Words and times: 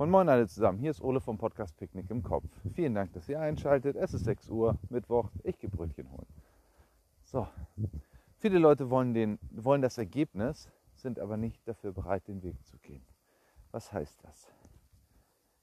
Moin 0.00 0.08
Moin 0.08 0.30
alle 0.30 0.48
zusammen, 0.48 0.78
hier 0.78 0.92
ist 0.92 1.02
Ole 1.02 1.20
vom 1.20 1.36
Podcast 1.36 1.76
Picknick 1.76 2.08
im 2.08 2.22
Kopf. 2.22 2.46
Vielen 2.72 2.94
Dank, 2.94 3.12
dass 3.12 3.28
ihr 3.28 3.38
einschaltet. 3.38 3.96
Es 3.96 4.14
ist 4.14 4.24
6 4.24 4.48
Uhr, 4.48 4.78
Mittwoch, 4.88 5.28
ich 5.44 5.58
gehe 5.58 5.68
Brötchen 5.68 6.10
holen. 6.10 6.26
So, 7.22 7.46
viele 8.38 8.58
Leute 8.58 8.88
wollen, 8.88 9.12
den, 9.12 9.38
wollen 9.50 9.82
das 9.82 9.98
Ergebnis, 9.98 10.70
sind 10.94 11.18
aber 11.18 11.36
nicht 11.36 11.68
dafür 11.68 11.92
bereit, 11.92 12.26
den 12.28 12.42
Weg 12.42 12.56
zu 12.64 12.78
gehen. 12.78 13.04
Was 13.72 13.92
heißt 13.92 14.24
das? 14.24 14.50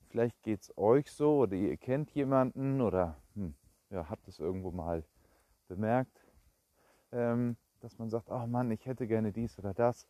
Vielleicht 0.09 0.39
geht 0.43 0.61
es 0.61 0.77
euch 0.77 1.09
so 1.09 1.39
oder 1.39 1.55
ihr 1.55 1.75
kennt 1.75 2.11
jemanden 2.11 2.79
oder 2.81 3.17
hm, 3.33 3.55
ja, 3.89 4.07
habt 4.07 4.27
es 4.27 4.37
irgendwo 4.37 4.69
mal 4.69 5.03
bemerkt, 5.67 6.27
ähm, 7.11 7.57
dass 7.79 7.97
man 7.97 8.11
sagt, 8.11 8.29
oh 8.29 8.45
Mann, 8.45 8.69
ich 8.69 8.85
hätte 8.85 9.07
gerne 9.07 9.31
dies 9.31 9.57
oder 9.57 9.73
das 9.73 10.05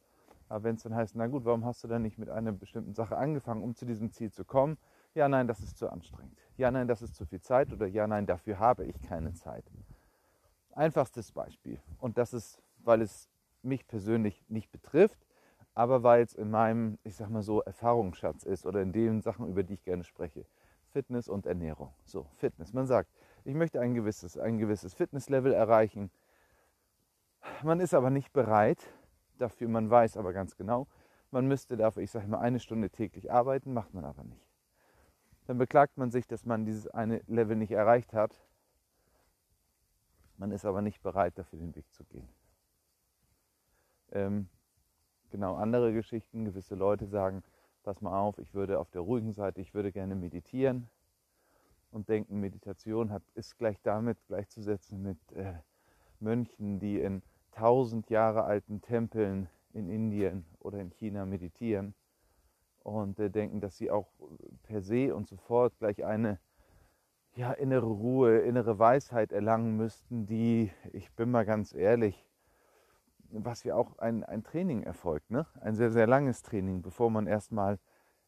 aber 0.50 0.64
wenn 0.64 0.76
es 0.76 0.84
dann 0.84 0.96
heißt, 0.96 1.16
na 1.16 1.28
gut, 1.28 1.46
warum 1.46 1.66
hast 1.66 1.84
du 1.84 1.88
dann 1.88 2.02
nicht 2.02 2.18
mit 2.18 2.30
einer 2.30 2.52
bestimmten 2.52 2.94
Sache 2.94 3.18
angefangen, 3.18 3.64
um 3.64 3.76
zu 3.76 3.86
diesem 3.86 4.12
Ziel 4.12 4.32
zu 4.32 4.46
kommen? 4.46 4.78
Ja, 5.14 5.28
nein, 5.28 5.48
das 5.48 5.60
ist 5.60 5.78
zu 5.78 5.90
anstrengend. 5.90 6.38
Ja, 6.58 6.72
nein, 6.72 6.88
das 6.88 7.02
ist 7.02 7.16
zu 7.16 7.26
viel 7.26 7.42
Zeit 7.42 7.72
oder 7.74 7.88
ja, 7.88 8.08
nein, 8.08 8.26
dafür 8.26 8.60
habe 8.60 8.86
ich 8.86 9.02
keine 9.02 9.34
Zeit. 9.34 9.66
Einfachstes 10.72 11.32
Beispiel. 11.32 11.80
Und 12.00 12.18
das 12.18 12.34
ist, 12.34 12.62
weil 12.84 13.02
es 13.02 13.30
mich 13.64 13.88
persönlich 13.88 14.44
nicht 14.48 14.72
betrifft, 14.72 15.26
aber 15.74 16.04
weil 16.04 16.24
es 16.24 16.34
in 16.34 16.50
meinem, 16.50 16.98
ich 17.04 17.16
sag 17.16 17.30
mal 17.30 17.44
so, 17.44 17.62
Erfahrungsschatz 17.62 18.44
ist 18.44 18.66
oder 18.66 18.82
in 18.82 18.92
den 18.92 19.22
Sachen, 19.22 19.48
über 19.48 19.64
die 19.64 19.76
ich 19.76 19.84
gerne 19.84 20.04
spreche. 20.04 20.46
Fitness 20.90 21.28
und 21.28 21.46
Ernährung. 21.46 21.94
So, 22.06 22.28
Fitness. 22.38 22.74
Man 22.74 22.88
sagt, 22.88 23.10
ich 23.44 23.54
möchte 23.54 23.80
ein 23.80 23.94
gewisses, 23.94 24.38
ein 24.38 24.58
gewisses 24.58 24.94
Fitnesslevel 24.94 25.54
erreichen. 25.54 26.10
Man 27.64 27.80
ist 27.80 27.94
aber 27.94 28.10
nicht 28.10 28.34
bereit, 28.34 28.80
dafür, 29.38 29.68
man 29.70 29.90
weiß 29.90 30.18
aber 30.18 30.34
ganz 30.34 30.56
genau, 30.56 30.88
man 31.32 31.48
müsste 31.48 31.78
dafür, 31.78 32.04
ich 32.04 32.12
sage 32.12 32.28
mal, 32.28 32.40
eine 32.40 32.60
Stunde 32.60 32.90
täglich 32.90 33.32
arbeiten, 33.32 33.74
macht 33.74 33.94
man 33.94 34.06
aber 34.06 34.24
nicht. 34.24 34.48
Dann 35.46 35.58
beklagt 35.58 35.98
man 35.98 36.12
sich, 36.12 36.28
dass 36.28 36.46
man 36.46 36.66
dieses 36.66 36.88
eine 36.88 37.22
Level 37.28 37.56
nicht 37.56 37.72
erreicht 37.72 38.14
hat. 38.14 38.36
Man 40.38 40.52
ist 40.52 40.66
aber 40.66 40.82
nicht 40.82 41.02
bereit, 41.02 41.38
dafür 41.38 41.60
den 41.60 41.76
Weg 41.76 41.92
zu 41.94 42.04
gehen. 42.06 42.28
Ähm, 44.12 44.50
genau, 45.30 45.56
andere 45.56 45.94
Geschichten, 45.94 46.46
gewisse 46.46 46.76
Leute 46.76 47.08
sagen, 47.08 47.44
pass 47.84 48.02
mal 48.02 48.20
auf, 48.20 48.38
ich 48.38 48.54
würde 48.54 48.80
auf 48.80 48.92
der 48.92 49.02
ruhigen 49.02 49.34
Seite, 49.34 49.62
ich 49.62 49.74
würde 49.74 49.92
gerne 49.92 50.16
meditieren 50.16 50.90
und 51.92 52.10
denken, 52.10 52.40
Meditation 52.40 53.12
hat, 53.12 53.24
ist 53.34 53.58
gleich 53.58 53.82
damit 53.82 54.18
gleichzusetzen 54.28 55.02
mit 55.02 55.32
äh, 55.32 55.54
Mönchen, 56.20 56.80
die 56.80 57.00
in 57.00 57.22
tausend 57.58 58.12
Jahre 58.12 58.44
alten 58.44 58.82
Tempeln 58.82 59.50
in 59.74 59.90
Indien 59.90 60.46
oder 60.60 60.80
in 60.80 60.92
China 60.92 61.26
meditieren 61.26 61.96
und 62.84 63.20
äh, 63.20 63.32
denken, 63.32 63.62
dass 63.62 63.78
sie 63.78 63.90
auch 63.90 64.08
per 64.64 64.82
se 64.82 65.16
und 65.16 65.28
sofort 65.28 65.78
gleich 65.80 66.06
eine 66.06 66.40
ja, 67.36 67.52
innere 67.52 67.88
Ruhe, 67.88 68.40
innere 68.40 68.78
Weisheit 68.78 69.32
erlangen 69.32 69.76
müssten, 69.76 70.28
die, 70.28 70.72
ich 70.94 71.12
bin 71.14 71.32
mal 71.32 71.46
ganz 71.46 71.74
ehrlich, 71.74 72.28
was 73.30 73.64
ja 73.64 73.76
auch 73.76 73.98
ein, 73.98 74.24
ein 74.24 74.44
Training 74.44 74.84
erfolgt, 74.84 75.32
ne? 75.32 75.48
ein 75.60 75.76
sehr, 75.76 75.92
sehr 75.92 76.08
langes 76.08 76.44
Training, 76.44 76.84
bevor 76.84 77.10
man 77.10 77.26
erstmal 77.26 77.80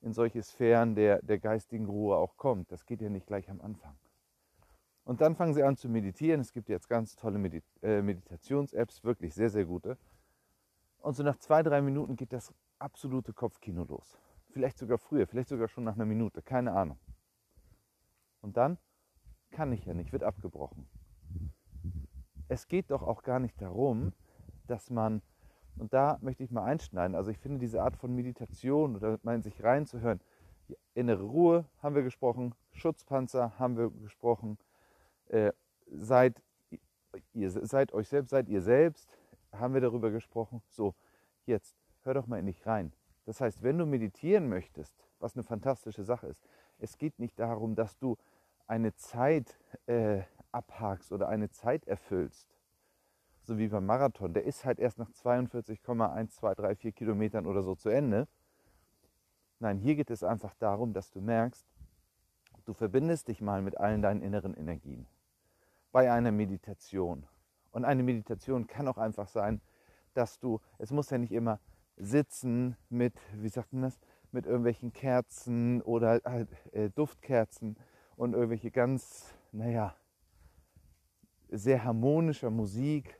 in 0.02 0.14
solche 0.14 0.42
Sphären 0.42 0.96
der, 0.96 1.22
der 1.22 1.38
geistigen 1.38 1.86
Ruhe 1.86 2.18
auch 2.18 2.36
kommt. 2.36 2.72
Das 2.72 2.86
geht 2.86 3.02
ja 3.02 3.10
nicht 3.10 3.28
gleich 3.28 3.50
am 3.50 3.62
Anfang. 3.62 3.96
Und 5.10 5.22
dann 5.22 5.36
fangen 5.36 5.56
sie 5.56 5.64
an 5.64 5.76
zu 5.76 5.90
meditieren. 5.90 6.40
Es 6.40 6.54
gibt 6.54 6.70
jetzt 6.70 6.88
ganz 6.88 7.16
tolle 7.16 7.40
Medit 7.40 7.64
äh, 7.82 8.00
Meditations-Apps, 8.04 9.04
wirklich 9.04 9.34
sehr, 9.34 9.50
sehr 9.50 9.66
gute. 9.66 9.98
Und 11.00 11.16
so 11.16 11.24
nach 11.24 11.38
zwei, 11.38 11.64
drei 11.64 11.82
Minuten 11.82 12.16
geht 12.16 12.32
das 12.32 12.54
absolute 12.78 13.34
Kopfkino 13.34 13.86
los. 13.86 14.20
Vielleicht 14.52 14.78
sogar 14.78 15.00
früher, 15.00 15.26
vielleicht 15.26 15.50
sogar 15.50 15.68
schon 15.68 15.84
nach 15.84 15.96
einer 15.96 16.06
Minute, 16.06 16.44
keine 16.44 16.74
Ahnung. 16.74 17.00
Und 18.42 18.56
dann 18.56 18.78
kann 19.50 19.72
ich 19.72 19.84
ja 19.84 19.96
nicht, 19.96 20.12
wird 20.12 20.22
abgebrochen. 20.22 20.88
Es 22.48 22.68
geht 22.68 22.92
doch 22.92 23.02
auch 23.02 23.24
gar 23.24 23.40
nicht 23.40 23.60
darum, 23.60 24.14
dass 24.68 24.92
man, 24.92 25.24
und 25.76 25.92
da 25.92 26.20
möchte 26.22 26.44
ich 26.44 26.52
mal 26.52 26.66
einschneiden, 26.66 27.16
also 27.16 27.32
ich 27.32 27.40
finde 27.40 27.58
diese 27.58 27.82
Art 27.82 27.96
von 27.96 28.14
Meditation 28.14 28.96
oder 28.96 29.18
meinen 29.24 29.42
sich 29.42 29.64
reinzuhören, 29.64 30.22
innere 30.94 31.24
Ruhe 31.24 31.66
haben 31.82 31.96
wir 31.96 32.04
gesprochen, 32.04 32.54
Schutzpanzer 32.74 33.58
haben 33.58 33.76
wir 33.76 33.90
gesprochen, 33.90 34.60
äh, 35.30 35.52
seid, 35.92 36.42
ihr 37.34 37.50
seid 37.50 37.94
euch 37.94 38.08
selbst, 38.08 38.30
seid 38.30 38.50
ihr 38.50 38.62
selbst, 38.62 39.10
haben 39.52 39.74
wir 39.74 39.82
darüber 39.82 40.12
gesprochen. 40.12 40.62
So, 40.70 40.96
jetzt 41.46 41.76
hör 42.04 42.14
doch 42.14 42.28
mal 42.28 42.40
in 42.40 42.46
dich 42.46 42.66
rein. 42.66 42.94
Das 43.26 43.42
heißt, 43.42 43.62
wenn 43.64 43.78
du 43.78 43.86
meditieren 43.86 44.50
möchtest, 44.50 44.96
was 45.20 45.36
eine 45.36 45.44
fantastische 45.44 46.04
Sache 46.04 46.28
ist, 46.28 46.44
es 46.80 46.98
geht 46.98 47.20
nicht 47.20 47.40
darum, 47.40 47.76
dass 47.76 47.98
du 47.98 48.18
eine 48.68 48.96
Zeit 48.96 49.60
äh, 49.86 50.24
abhakst 50.52 51.12
oder 51.12 51.28
eine 51.28 51.50
Zeit 51.50 51.86
erfüllst, 51.88 52.48
so 53.44 53.58
wie 53.58 53.68
beim 53.68 53.86
Marathon. 53.86 54.34
Der 54.34 54.46
ist 54.46 54.66
halt 54.66 54.80
erst 54.80 54.98
nach 54.98 55.10
42,1234 55.12 56.92
Kilometern 56.92 57.46
oder 57.46 57.64
so 57.64 57.76
zu 57.76 57.90
Ende. 57.90 58.28
Nein, 59.60 59.78
hier 59.78 59.96
geht 59.96 60.10
es 60.10 60.24
einfach 60.24 60.54
darum, 60.56 60.94
dass 60.94 61.12
du 61.12 61.20
merkst, 61.20 61.66
du 62.66 62.74
verbindest 62.74 63.28
dich 63.28 63.42
mal 63.42 63.62
mit 63.62 63.78
allen 63.78 64.02
deinen 64.02 64.22
inneren 64.22 64.54
Energien 64.54 65.06
bei 65.92 66.12
einer 66.12 66.32
Meditation. 66.32 67.26
Und 67.72 67.86
eine 67.86 68.04
Meditation 68.04 68.68
kann 68.68 68.88
auch 68.88 68.98
einfach 68.98 69.28
sein, 69.28 69.62
dass 70.14 70.40
du, 70.40 70.60
es 70.78 70.92
muss 70.92 71.10
ja 71.10 71.18
nicht 71.18 71.32
immer 71.32 71.60
sitzen 71.98 72.76
mit, 72.90 73.14
wie 73.36 73.50
sagt 73.50 73.74
man 73.74 73.84
das, 73.84 74.00
mit 74.32 74.46
irgendwelchen 74.46 74.94
Kerzen 74.94 75.82
oder 75.82 76.22
äh, 76.72 76.90
Duftkerzen 76.92 77.78
und 78.16 78.34
irgendwelche 78.34 78.72
ganz, 78.72 79.34
naja, 79.52 79.96
sehr 81.50 81.84
harmonischer 81.84 82.50
Musik. 82.50 83.20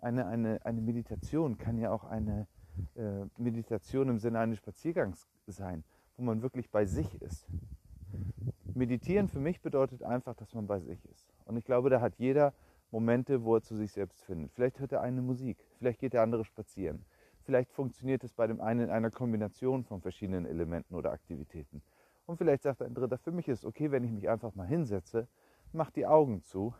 Eine, 0.00 0.26
eine, 0.26 0.64
eine 0.64 0.80
Meditation 0.80 1.58
kann 1.58 1.78
ja 1.78 1.90
auch 1.90 2.04
eine 2.04 2.46
äh, 2.94 3.24
Meditation 3.36 4.08
im 4.08 4.18
Sinne 4.18 4.40
eines 4.40 4.58
Spaziergangs 4.58 5.26
sein, 5.46 5.84
wo 6.16 6.22
man 6.22 6.42
wirklich 6.42 6.70
bei 6.70 6.84
sich 6.86 7.20
ist. 7.22 7.46
Meditieren 8.74 9.28
für 9.28 9.40
mich 9.40 9.62
bedeutet 9.62 10.02
einfach, 10.02 10.34
dass 10.34 10.52
man 10.54 10.66
bei 10.66 10.80
sich 10.80 11.04
ist. 11.06 11.25
Und 11.46 11.56
ich 11.56 11.64
glaube, 11.64 11.90
da 11.90 12.00
hat 12.00 12.16
jeder 12.18 12.52
Momente, 12.90 13.44
wo 13.44 13.56
er 13.56 13.62
zu 13.62 13.74
sich 13.74 13.92
selbst 13.92 14.22
findet. 14.24 14.52
Vielleicht 14.52 14.78
hört 14.78 14.92
er 14.92 15.00
eine 15.00 15.22
Musik, 15.22 15.56
vielleicht 15.78 16.00
geht 16.00 16.12
der 16.12 16.22
andere 16.22 16.44
spazieren. 16.44 17.04
Vielleicht 17.44 17.72
funktioniert 17.72 18.24
es 18.24 18.32
bei 18.32 18.46
dem 18.46 18.60
einen 18.60 18.80
in 18.80 18.90
einer 18.90 19.10
Kombination 19.10 19.84
von 19.84 20.00
verschiedenen 20.00 20.46
Elementen 20.46 20.94
oder 20.94 21.12
Aktivitäten. 21.12 21.80
Und 22.26 22.38
vielleicht 22.38 22.64
sagt 22.64 22.82
ein 22.82 22.94
Dritter, 22.94 23.18
für 23.18 23.30
mich 23.30 23.46
ist 23.48 23.60
es 23.60 23.64
okay, 23.64 23.92
wenn 23.92 24.02
ich 24.02 24.10
mich 24.10 24.28
einfach 24.28 24.54
mal 24.54 24.66
hinsetze, 24.66 25.28
mach 25.72 25.90
die 25.90 26.06
Augen 26.06 26.42
zu 26.42 26.74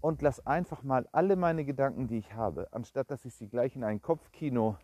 und 0.00 0.22
lass 0.22 0.46
einfach 0.46 0.82
mal 0.82 1.06
alle 1.12 1.36
meine 1.36 1.64
Gedanken, 1.64 2.06
die 2.06 2.18
ich 2.18 2.34
habe, 2.34 2.68
anstatt 2.72 3.10
dass 3.10 3.24
ich 3.26 3.34
sie 3.34 3.48
gleich 3.48 3.76
in 3.76 3.84
ein 3.84 4.00
Kopfkino, 4.00 4.76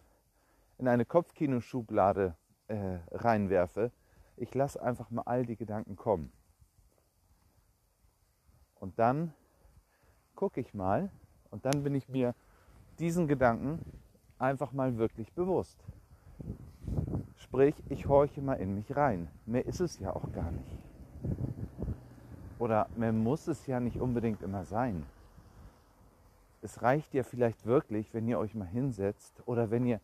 in 0.78 0.88
eine 0.88 1.06
Kopfkinoschublade 1.06 2.34
äh, 2.68 2.98
reinwerfe, 3.10 3.90
ich 4.36 4.54
lasse 4.54 4.82
einfach 4.82 5.10
mal 5.10 5.22
all 5.22 5.46
die 5.46 5.56
Gedanken 5.56 5.96
kommen. 5.96 6.30
Und 8.84 8.98
dann 8.98 9.32
gucke 10.34 10.60
ich 10.60 10.74
mal 10.74 11.10
und 11.50 11.64
dann 11.64 11.82
bin 11.84 11.94
ich 11.94 12.06
mir 12.10 12.34
diesen 12.98 13.26
Gedanken 13.26 13.78
einfach 14.38 14.72
mal 14.72 14.98
wirklich 14.98 15.32
bewusst. 15.32 15.82
Sprich, 17.38 17.74
ich 17.88 18.06
horche 18.08 18.42
mal 18.42 18.60
in 18.60 18.74
mich 18.74 18.94
rein. 18.94 19.28
Mehr 19.46 19.64
ist 19.64 19.80
es 19.80 19.98
ja 20.00 20.14
auch 20.14 20.30
gar 20.32 20.50
nicht. 20.50 20.78
Oder 22.58 22.86
mehr 22.94 23.14
muss 23.14 23.48
es 23.48 23.66
ja 23.66 23.80
nicht 23.80 23.98
unbedingt 23.98 24.42
immer 24.42 24.66
sein. 24.66 25.06
Es 26.60 26.82
reicht 26.82 27.14
ja 27.14 27.22
vielleicht 27.22 27.64
wirklich, 27.64 28.12
wenn 28.12 28.28
ihr 28.28 28.38
euch 28.38 28.54
mal 28.54 28.68
hinsetzt 28.68 29.42
oder 29.46 29.70
wenn 29.70 29.86
ihr 29.86 29.98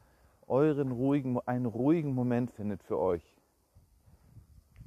euren 0.46 0.90
ruhigen, 0.90 1.38
einen 1.44 1.66
ruhigen 1.66 2.14
Moment 2.14 2.50
findet 2.50 2.82
für 2.82 2.98
euch. 2.98 3.36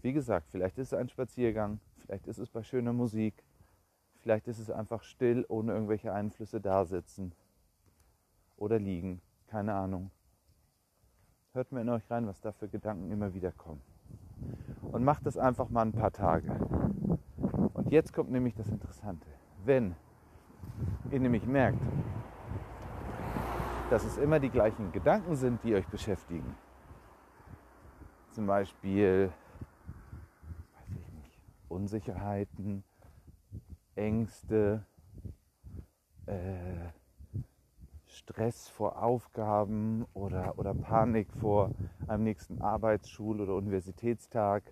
Wie 0.01 0.13
gesagt, 0.13 0.48
vielleicht 0.50 0.80
ist 0.80 0.94
es 0.94 0.98
ein 0.98 1.10
Spaziergang, 1.10 1.80
vielleicht 2.00 2.25
ist 2.25 2.39
es 2.39 2.50
bei 2.50 2.63
schöner 2.63 2.92
Musik, 2.92 3.36
Vielleicht 4.24 4.48
ist 4.48 4.60
es 4.60 4.72
einfach 4.72 5.04
still, 5.04 5.46
ohne 5.50 5.74
irgendwelche 5.74 6.14
Einflüsse 6.14 6.62
da 6.62 6.86
sitzen 6.86 7.34
oder 8.56 8.80
liegen. 8.80 9.22
Keine 9.48 9.74
Ahnung. 9.74 10.12
Hört 11.52 11.74
mir 11.74 11.81
in 11.81 11.90
euch 11.90 12.10
rein, 12.10 12.25
was 12.25 12.40
da 12.40 12.54
für 12.54 12.70
Gedanken 12.70 13.12
immer 13.12 13.34
wieder 13.34 13.52
kommen. 13.52 13.81
Und 14.94 15.04
macht 15.04 15.25
das 15.25 15.38
einfach 15.38 15.68
mal 15.68 15.81
ein 15.81 15.92
paar 15.92 16.14
Tage. 16.14 16.50
Und 17.74 17.92
jetzt 17.92 18.14
kommt 18.14 18.31
nämlich 18.31 18.56
das 18.56 18.70
Interessante. 18.70 19.28
Wenn 19.66 19.94
ihr 21.12 21.20
nämlich 21.20 21.46
merkt, 21.46 21.81
dass 23.90 24.06
es 24.06 24.18
immer 24.18 24.40
die 24.40 24.50
gleichen 24.50 24.94
Gedanken 24.94 25.36
sind, 25.36 25.62
die 25.66 25.75
euch 25.75 25.88
beschäftigen. 25.88 26.56
Zum 28.31 28.48
Beispiel, 28.48 29.34
Unsicherheiten, 31.68 32.86
Ängste, 33.95 34.86
äh, 36.25 36.90
Stress 38.07 38.69
vor 38.69 39.01
Aufgaben 39.01 40.06
oder, 40.13 40.57
oder 40.57 40.74
Panik 40.74 41.31
vor 41.34 41.72
einem 42.07 42.24
nächsten 42.24 42.62
Arbeitsschul- 42.62 43.42
oder 43.42 43.56
Universitätstag. 43.56 44.63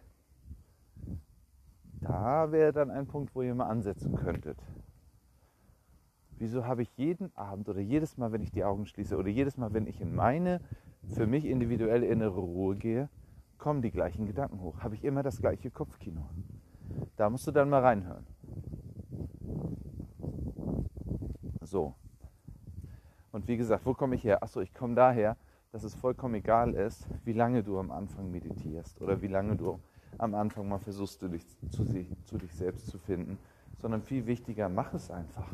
Da 2.01 2.51
wäre 2.51 2.71
dann 2.71 2.89
ein 2.89 3.07
Punkt, 3.07 3.35
wo 3.35 3.41
ihr 3.41 3.53
mal 3.53 3.67
ansetzen 3.67 4.15
könntet. 4.15 4.57
Wieso 6.37 6.65
habe 6.65 6.81
ich 6.81 6.97
jeden 6.97 7.35
Abend 7.35 7.69
oder 7.69 7.81
jedes 7.81 8.17
Mal, 8.17 8.31
wenn 8.31 8.41
ich 8.41 8.51
die 8.51 8.63
Augen 8.63 8.87
schließe 8.87 9.15
oder 9.15 9.29
jedes 9.29 9.57
Mal, 9.57 9.73
wenn 9.73 9.85
ich 9.85 10.01
in 10.01 10.15
meine 10.15 10.59
für 11.13 11.27
mich 11.27 11.45
individuelle 11.45 12.07
innere 12.07 12.39
Ruhe 12.39 12.75
gehe, 12.75 13.09
kommen 13.59 13.83
die 13.83 13.91
gleichen 13.91 14.25
Gedanken 14.25 14.59
hoch? 14.61 14.79
Habe 14.79 14.95
ich 14.95 15.03
immer 15.03 15.21
das 15.21 15.39
gleiche 15.39 15.69
Kopfkino? 15.69 16.27
Da 17.15 17.29
musst 17.29 17.45
du 17.45 17.51
dann 17.51 17.69
mal 17.69 17.81
reinhören. 17.81 18.25
So. 21.71 21.93
Und 23.31 23.47
wie 23.47 23.55
gesagt, 23.55 23.85
wo 23.85 23.93
komme 23.93 24.15
ich 24.15 24.25
her? 24.25 24.43
Achso, 24.43 24.59
ich 24.59 24.73
komme 24.73 24.93
daher, 24.93 25.37
dass 25.71 25.85
es 25.85 25.95
vollkommen 25.95 26.35
egal 26.35 26.73
ist, 26.73 27.07
wie 27.23 27.31
lange 27.31 27.63
du 27.63 27.79
am 27.79 27.91
Anfang 27.91 28.29
meditierst 28.29 28.99
oder 29.01 29.21
wie 29.21 29.29
lange 29.29 29.55
du 29.55 29.79
am 30.17 30.35
Anfang 30.35 30.67
mal 30.67 30.79
versuchst, 30.79 31.21
du 31.21 31.29
dich 31.29 31.45
zu, 31.69 31.85
zu 32.25 32.37
dich 32.37 32.53
selbst 32.53 32.87
zu 32.87 32.97
finden, 32.97 33.37
sondern 33.77 34.01
viel 34.01 34.25
wichtiger, 34.25 34.67
mach 34.67 34.93
es 34.93 35.09
einfach. 35.09 35.47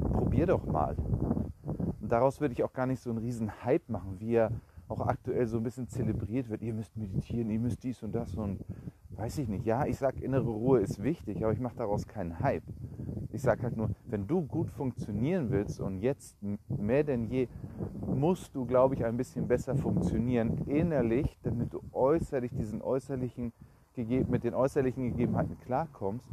Probier 0.00 0.46
doch 0.46 0.64
mal. 0.66 0.94
Und 2.00 2.12
daraus 2.12 2.40
würde 2.40 2.54
ich 2.54 2.62
auch 2.62 2.72
gar 2.72 2.86
nicht 2.86 3.02
so 3.02 3.10
einen 3.10 3.18
riesen 3.18 3.64
Hype 3.64 3.88
machen, 3.88 4.20
wie 4.20 4.36
er 4.36 4.52
auch 4.86 5.00
aktuell 5.00 5.48
so 5.48 5.56
ein 5.56 5.64
bisschen 5.64 5.88
zelebriert 5.88 6.48
wird. 6.48 6.62
Ihr 6.62 6.74
müsst 6.74 6.96
meditieren, 6.96 7.50
ihr 7.50 7.58
müsst 7.58 7.82
dies 7.82 8.04
und 8.04 8.14
das 8.14 8.36
und 8.36 8.60
weiß 9.16 9.38
ich 9.38 9.48
nicht. 9.48 9.66
Ja, 9.66 9.84
ich 9.84 9.98
sage, 9.98 10.20
innere 10.20 10.48
Ruhe 10.48 10.78
ist 10.78 11.02
wichtig, 11.02 11.42
aber 11.42 11.52
ich 11.52 11.60
mache 11.60 11.76
daraus 11.76 12.06
keinen 12.06 12.38
Hype. 12.38 12.62
Ich 13.32 13.42
sage 13.42 13.62
halt 13.62 13.76
nur, 13.76 13.90
wenn 14.06 14.26
du 14.26 14.42
gut 14.42 14.70
funktionieren 14.70 15.50
willst 15.50 15.80
und 15.80 16.00
jetzt 16.00 16.36
mehr 16.68 17.04
denn 17.04 17.30
je 17.30 17.48
musst 18.06 18.54
du, 18.54 18.64
glaube 18.64 18.94
ich, 18.96 19.04
ein 19.04 19.16
bisschen 19.16 19.46
besser 19.46 19.76
funktionieren 19.76 20.58
innerlich, 20.66 21.38
damit 21.42 21.72
du 21.72 21.80
äußerlich 21.92 22.52
diesen 22.52 22.82
äußerlichen 22.82 23.52
mit 24.28 24.44
den 24.44 24.54
äußerlichen 24.54 25.10
Gegebenheiten 25.10 25.58
klarkommst, 25.60 26.30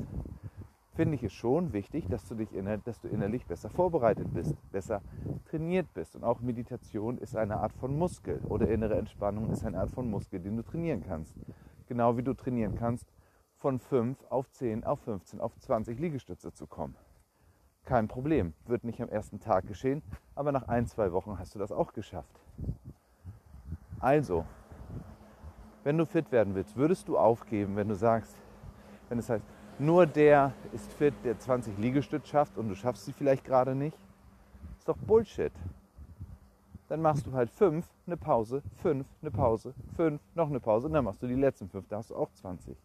finde 0.97 1.15
ich 1.15 1.23
es 1.23 1.33
schon 1.33 1.73
wichtig, 1.73 2.07
dass 2.07 2.25
du, 2.27 2.35
dich 2.35 2.53
inner, 2.53 2.77
dass 2.77 2.99
du 3.01 3.07
innerlich 3.07 3.45
besser 3.45 3.69
vorbereitet 3.69 4.33
bist, 4.33 4.55
besser 4.71 5.01
trainiert 5.49 5.93
bist. 5.93 6.15
Und 6.15 6.23
auch 6.23 6.39
Meditation 6.39 7.17
ist 7.19 7.35
eine 7.35 7.57
Art 7.57 7.73
von 7.73 7.97
Muskel 7.97 8.39
oder 8.49 8.67
innere 8.67 8.95
Entspannung 8.95 9.51
ist 9.51 9.63
eine 9.65 9.79
Art 9.79 9.91
von 9.91 10.09
Muskel, 10.09 10.39
den 10.39 10.57
du 10.57 10.63
trainieren 10.63 11.03
kannst. 11.05 11.35
Genau 11.87 12.17
wie 12.17 12.23
du 12.23 12.33
trainieren 12.33 12.75
kannst, 12.75 13.05
von 13.57 13.79
5 13.79 14.17
auf 14.29 14.49
10, 14.51 14.83
auf 14.83 14.99
15, 15.01 15.41
auf 15.41 15.57
20 15.57 15.99
Liegestütze 15.99 16.53
zu 16.53 16.67
kommen. 16.67 16.95
Kein 17.85 18.07
Problem, 18.07 18.53
wird 18.65 18.83
nicht 18.83 19.01
am 19.01 19.09
ersten 19.09 19.39
Tag 19.39 19.67
geschehen, 19.67 20.01
aber 20.35 20.51
nach 20.51 20.67
ein, 20.67 20.87
zwei 20.87 21.11
Wochen 21.11 21.39
hast 21.39 21.55
du 21.55 21.59
das 21.59 21.71
auch 21.71 21.93
geschafft. 21.93 22.39
Also, 23.99 24.45
wenn 25.83 25.97
du 25.97 26.05
fit 26.05 26.31
werden 26.31 26.53
willst, 26.53 26.75
würdest 26.75 27.07
du 27.07 27.17
aufgeben, 27.17 27.75
wenn 27.75 27.87
du 27.87 27.95
sagst, 27.95 28.35
wenn 29.09 29.19
es 29.19 29.29
heißt, 29.29 29.45
nur 29.79 30.05
der 30.05 30.53
ist 30.73 30.91
fit, 30.93 31.13
der 31.23 31.39
20 31.39 31.77
Liegestütz 31.77 32.27
schafft 32.27 32.57
und 32.57 32.67
du 32.67 32.75
schaffst 32.75 33.05
sie 33.05 33.13
vielleicht 33.13 33.45
gerade 33.45 33.73
nicht? 33.73 33.97
Ist 34.77 34.89
doch 34.89 34.97
Bullshit. 34.97 35.53
Dann 36.89 37.01
machst 37.01 37.25
du 37.25 37.33
halt 37.33 37.49
fünf, 37.49 37.87
eine 38.05 38.17
Pause, 38.17 38.63
fünf, 38.81 39.05
eine 39.21 39.31
Pause, 39.31 39.73
fünf, 39.95 40.21
noch 40.35 40.49
eine 40.49 40.59
Pause 40.59 40.87
und 40.87 40.93
dann 40.93 41.05
machst 41.05 41.21
du 41.21 41.27
die 41.27 41.35
letzten 41.35 41.69
fünf, 41.69 41.87
da 41.87 41.97
hast 41.97 42.09
du 42.09 42.15
auch 42.15 42.31
20. 42.31 42.75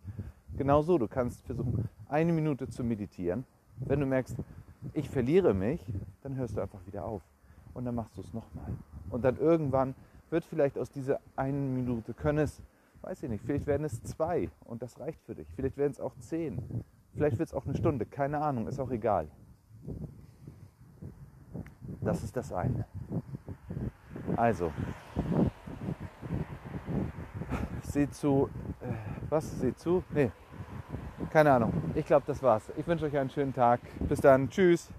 Genauso, 0.57 0.99
du 0.99 1.09
kannst 1.09 1.43
versuchen, 1.43 1.89
eine 2.09 2.33
Minute 2.33 2.69
zu 2.69 2.85
meditieren. 2.85 3.45
Wenn 3.77 4.01
du 4.01 4.07
merkst, 4.07 4.37
ich 4.93 5.09
verliere 5.09 5.55
mich, 5.55 5.81
dann 6.23 6.37
hörst 6.37 6.57
du 6.57 6.61
einfach 6.61 6.85
wieder 6.87 7.05
auf 7.05 7.23
und 7.75 7.85
dann 7.85 7.95
machst 7.95 8.17
du 8.17 8.21
es 8.21 8.33
nochmal. 8.33 8.67
Und 9.11 9.25
dann 9.25 9.39
irgendwann 9.39 9.95
wird 10.31 10.45
vielleicht 10.45 10.79
aus 10.79 10.91
dieser 10.91 11.21
einen 11.37 11.75
Minute, 11.75 12.15
können 12.15 12.39
es 12.39 12.63
weiß 13.03 13.25
ich 13.25 13.29
nicht, 13.29 13.45
vielleicht 13.45 13.67
werden 13.67 13.85
es 13.85 14.03
zwei 14.03 14.49
und 14.65 14.81
das 14.81 14.99
reicht 15.01 15.21
für 15.25 15.35
dich. 15.35 15.49
Vielleicht 15.55 15.77
werden 15.77 15.93
es 15.93 16.01
auch 16.01 16.15
zehn. 16.19 16.85
Vielleicht 17.15 17.39
wird 17.39 17.49
es 17.49 17.55
auch 17.55 17.67
eine 17.67 17.77
Stunde, 17.77 18.07
keine 18.07 18.39
Ahnung, 18.39 18.67
ist 18.69 18.79
auch 18.79 18.91
egal. 18.91 19.29
Das 22.01 22.23
ist 22.23 22.37
das 22.37 22.53
eine. 22.53 22.87
Also, 24.37 24.73
seht 27.83 28.15
zu, 28.15 28.49
äh, 28.81 28.93
was? 29.29 29.61
Seht 29.61 29.79
zu? 29.79 30.03
Nee, 30.11 30.31
keine 31.33 31.51
Ahnung. 31.53 31.73
Ich 31.95 32.07
glaube, 32.07 32.25
das 32.27 32.43
war's. 32.43 32.63
Ich 32.77 32.87
wünsche 32.87 33.07
euch 33.07 33.17
einen 33.17 33.31
schönen 33.31 33.55
Tag. 33.55 33.81
Bis 34.09 34.21
dann. 34.21 34.51
Tschüss. 34.51 34.91